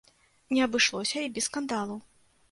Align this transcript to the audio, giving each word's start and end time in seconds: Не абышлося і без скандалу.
Не 0.55 0.61
абышлося 0.67 1.19
і 1.25 1.29
без 1.35 1.47
скандалу. 1.51 1.99